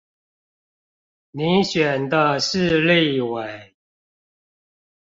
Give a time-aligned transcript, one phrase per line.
[1.29, 3.75] 你選的是立委